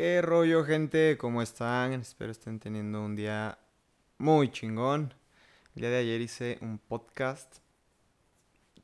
[0.00, 1.18] ¿Qué rollo, gente?
[1.18, 1.92] ¿Cómo están?
[1.92, 3.58] Espero estén teniendo un día
[4.16, 5.12] muy chingón.
[5.74, 7.58] El día de ayer hice un podcast,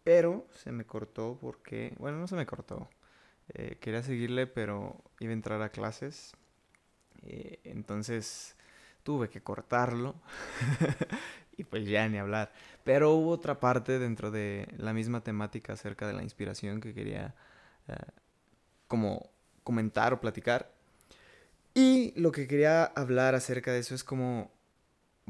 [0.05, 2.91] pero se me cortó porque, bueno, no se me cortó.
[3.55, 6.35] Eh, quería seguirle, pero iba a entrar a clases.
[7.23, 8.55] Eh, entonces
[9.03, 10.17] tuve que cortarlo.
[11.57, 12.53] y pues ya ni hablar.
[12.85, 17.35] Pero hubo otra parte dentro de la misma temática acerca de la inspiración que quería
[17.89, 17.95] eh,
[18.87, 19.31] como
[19.65, 20.76] comentar o platicar.
[21.79, 24.51] Y lo que quería hablar acerca de eso es como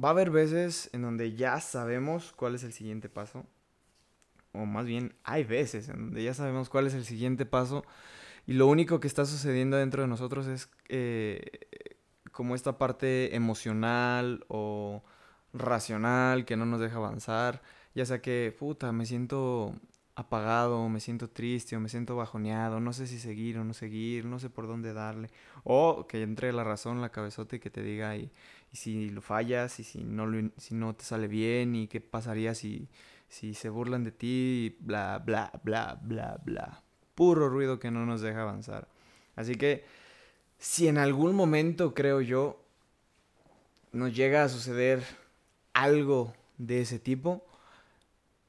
[0.03, 3.45] va a haber veces en donde ya sabemos cuál es el siguiente paso.
[4.53, 7.85] O más bien, hay veces en donde ya sabemos cuál es el siguiente paso.
[8.47, 11.43] Y lo único que está sucediendo dentro de nosotros es eh,
[12.31, 15.03] como esta parte emocional o
[15.53, 17.61] racional que no nos deja avanzar.
[17.97, 19.75] Ya sea que, puta, me siento
[20.17, 24.25] apagado, me siento triste o me siento bajoneado, no sé si seguir o no seguir,
[24.25, 25.29] no sé por dónde darle.
[25.63, 28.33] O que entre la razón, la cabezota y que te diga y,
[28.73, 32.89] si lo fallas y si no, si no te sale bien y qué pasaría si,
[33.29, 36.83] si se burlan de ti, bla, bla, bla, bla, bla.
[37.15, 38.89] Puro ruido que no nos deja avanzar.
[39.37, 39.85] Así que
[40.59, 42.63] si en algún momento, creo yo,
[43.93, 45.05] nos llega a suceder
[45.75, 47.45] algo de ese tipo,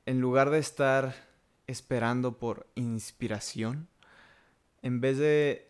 [0.06, 1.27] en lugar de estar
[1.68, 3.88] esperando por inspiración,
[4.82, 5.68] en vez de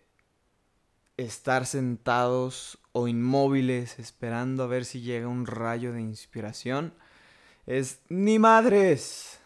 [1.18, 6.94] estar sentados o inmóviles esperando a ver si llega un rayo de inspiración,
[7.66, 9.40] es ni madres.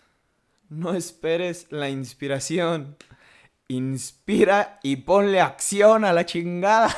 [0.69, 2.95] No esperes la inspiración.
[3.67, 6.95] Inspira y ponle acción a la chingada.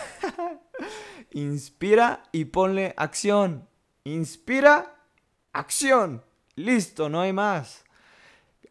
[1.32, 3.68] Inspira y ponle acción.
[4.04, 4.96] Inspira,
[5.54, 6.24] acción.
[6.56, 7.84] Listo, no hay más.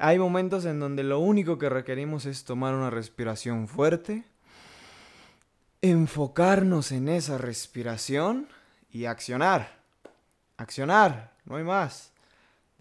[0.04, 4.24] Hay momentos en donde lo único que requerimos es tomar una respiración fuerte,
[5.80, 8.48] enfocarnos en esa respiración
[8.90, 9.78] y accionar.
[10.56, 12.12] Accionar, no hay más.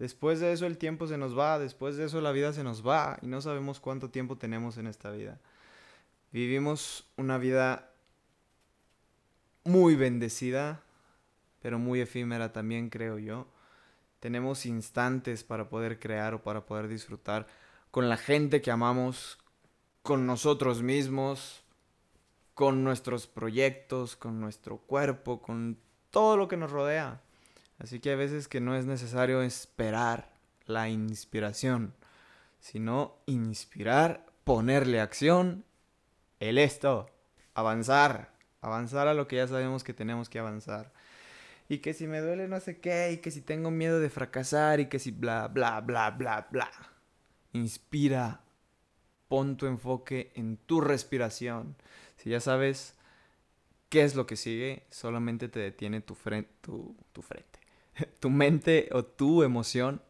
[0.00, 2.84] Después de eso el tiempo se nos va, después de eso la vida se nos
[2.84, 5.38] va y no sabemos cuánto tiempo tenemos en esta vida.
[6.32, 7.88] Vivimos una vida
[9.62, 10.82] muy bendecida,
[11.60, 13.46] pero muy efímera también creo yo
[14.22, 17.48] tenemos instantes para poder crear o para poder disfrutar
[17.90, 19.36] con la gente que amamos,
[20.04, 21.64] con nosotros mismos,
[22.54, 25.76] con nuestros proyectos, con nuestro cuerpo, con
[26.10, 27.20] todo lo que nos rodea.
[27.80, 30.30] Así que a veces que no es necesario esperar
[30.66, 31.92] la inspiración,
[32.60, 35.64] sino inspirar, ponerle acción,
[36.38, 37.10] el esto,
[37.54, 40.92] avanzar, avanzar a lo que ya sabemos que tenemos que avanzar
[41.72, 44.78] y que si me duele no sé qué, y que si tengo miedo de fracasar,
[44.80, 46.70] y que si bla, bla, bla, bla, bla.
[47.54, 48.42] Inspira,
[49.26, 51.76] pon tu enfoque en tu respiración.
[52.18, 52.94] Si ya sabes
[53.88, 57.58] qué es lo que sigue, solamente te detiene tu, frente, tu, tu frente,
[58.20, 60.02] tu mente o tu emoción.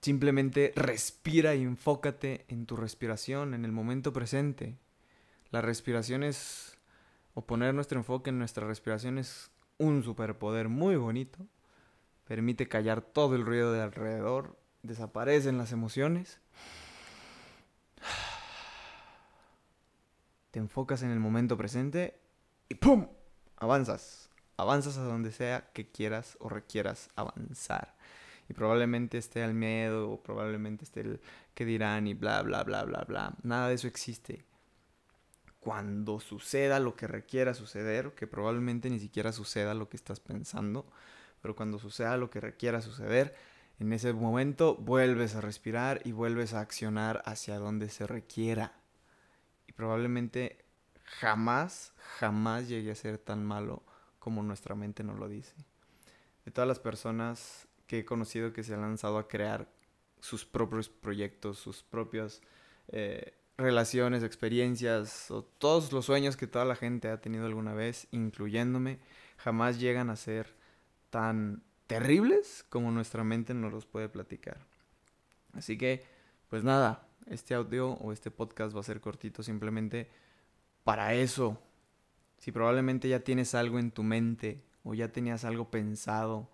[0.00, 4.78] Simplemente respira y enfócate en tu respiración, en el momento presente.
[5.50, 6.78] La respiración es,
[7.34, 11.46] o poner nuestro enfoque en nuestra respiración es un superpoder muy bonito.
[12.24, 14.56] Permite callar todo el ruido de alrededor.
[14.82, 16.40] Desaparecen las emociones.
[20.50, 22.18] Te enfocas en el momento presente
[22.68, 23.08] y ¡pum!
[23.56, 24.30] Avanzas.
[24.56, 27.94] Avanzas a donde sea que quieras o requieras avanzar.
[28.48, 31.20] Y probablemente esté el miedo, o probablemente esté el
[31.54, 33.34] que dirán y bla, bla, bla, bla, bla.
[33.42, 34.44] Nada de eso existe
[35.64, 40.86] cuando suceda lo que requiera suceder, que probablemente ni siquiera suceda lo que estás pensando,
[41.40, 43.34] pero cuando suceda lo que requiera suceder,
[43.78, 48.74] en ese momento vuelves a respirar y vuelves a accionar hacia donde se requiera.
[49.66, 50.64] Y probablemente
[51.04, 53.82] jamás, jamás llegue a ser tan malo
[54.18, 55.54] como nuestra mente nos lo dice.
[56.44, 59.66] De todas las personas que he conocido que se han lanzado a crear
[60.20, 62.42] sus propios proyectos, sus propios
[62.88, 68.08] eh, relaciones, experiencias o todos los sueños que toda la gente ha tenido alguna vez,
[68.10, 68.98] incluyéndome,
[69.36, 70.54] jamás llegan a ser
[71.10, 74.66] tan terribles como nuestra mente nos los puede platicar.
[75.52, 76.04] Así que,
[76.48, 80.10] pues nada, este audio o este podcast va a ser cortito simplemente
[80.82, 81.60] para eso.
[82.38, 86.50] Si probablemente ya tienes algo en tu mente o ya tenías algo pensado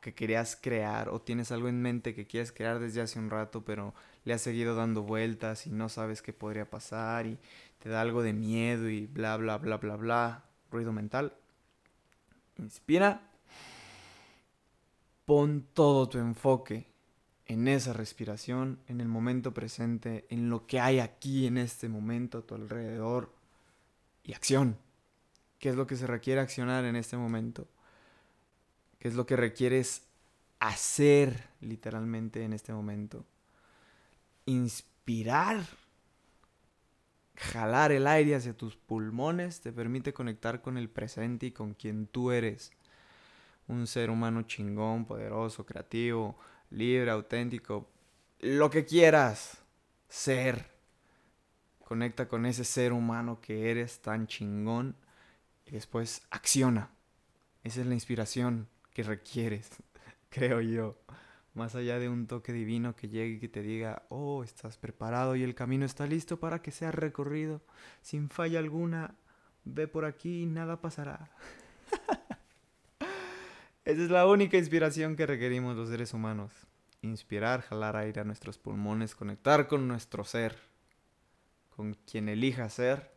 [0.00, 3.64] que querías crear o tienes algo en mente que quieres crear desde hace un rato,
[3.64, 7.38] pero le has seguido dando vueltas y no sabes qué podría pasar y
[7.78, 11.34] te da algo de miedo y bla, bla, bla, bla, bla, ruido mental.
[12.58, 13.22] Inspira.
[15.24, 16.86] Pon todo tu enfoque
[17.46, 22.38] en esa respiración, en el momento presente, en lo que hay aquí en este momento
[22.38, 23.34] a tu alrededor
[24.22, 24.78] y acción.
[25.58, 27.66] ¿Qué es lo que se requiere accionar en este momento?
[28.98, 30.02] ¿Qué es lo que requieres
[30.58, 33.24] hacer literalmente en este momento?
[34.46, 35.64] Inspirar.
[37.36, 42.08] Jalar el aire hacia tus pulmones te permite conectar con el presente y con quien
[42.08, 42.72] tú eres.
[43.68, 46.36] Un ser humano chingón, poderoso, creativo,
[46.70, 47.88] libre, auténtico,
[48.40, 49.58] lo que quieras
[50.08, 50.66] ser.
[51.84, 54.96] Conecta con ese ser humano que eres tan chingón
[55.64, 56.90] y después acciona.
[57.62, 58.66] Esa es la inspiración
[58.98, 59.70] que requieres,
[60.28, 60.98] creo yo.
[61.54, 65.36] Más allá de un toque divino que llegue y que te diga, oh, estás preparado
[65.36, 67.62] y el camino está listo para que sea recorrido
[68.02, 69.14] sin falla alguna,
[69.64, 71.30] ve por aquí y nada pasará.
[73.84, 76.50] Esa es la única inspiración que requerimos los seres humanos.
[77.00, 80.58] Inspirar, jalar aire a nuestros pulmones, conectar con nuestro ser,
[81.76, 83.12] con quien elija ser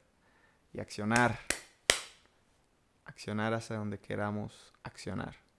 [0.73, 1.39] y accionar
[3.05, 5.50] accionar hacia donde queramos accionar.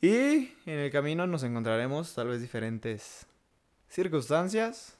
[0.00, 3.26] Y en el camino nos encontraremos tal vez diferentes
[3.88, 4.96] circunstancias.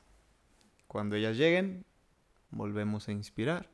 [0.86, 1.84] Cuando ellas lleguen,
[2.50, 3.68] volvemos a inspirar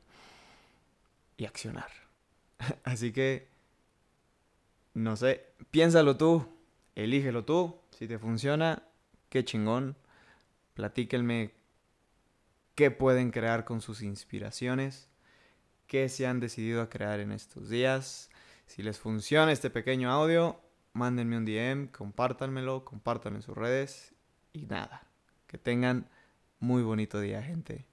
[1.37, 1.89] y accionar.
[2.83, 3.47] Así que,
[4.93, 6.47] no sé, piénsalo tú,
[6.95, 7.79] elígelo tú.
[7.91, 8.83] Si te funciona,
[9.29, 9.95] qué chingón.
[10.73, 11.53] Platíquenme
[12.75, 15.09] qué pueden crear con sus inspiraciones
[15.87, 18.29] qué se han decidido a crear en estos días.
[18.67, 20.59] Si les funciona este pequeño audio,
[20.95, 24.15] mándenme un DM, compártanmelo, compártanlo en sus redes
[24.53, 25.05] y nada.
[25.45, 26.09] Que tengan
[26.59, 27.85] muy bonito día, gente.